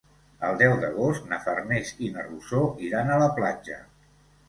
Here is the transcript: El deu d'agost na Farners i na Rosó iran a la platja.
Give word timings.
El 0.47 0.55
deu 0.61 0.73
d'agost 0.85 1.27
na 1.35 1.39
Farners 1.45 1.93
i 2.09 2.11
na 2.17 2.27
Rosó 2.31 2.65
iran 2.91 3.15
a 3.19 3.23
la 3.27 3.33
platja. 3.41 3.83